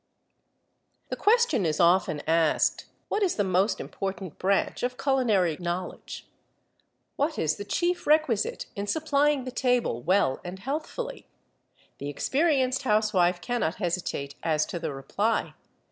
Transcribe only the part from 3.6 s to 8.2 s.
important branch of culinary knowledge? What the chief